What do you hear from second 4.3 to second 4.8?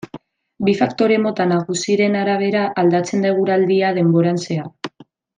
zehar.